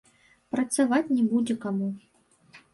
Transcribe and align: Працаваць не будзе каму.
Працаваць 0.55 1.11
не 1.17 1.27
будзе 1.35 1.59
каму. 1.69 1.93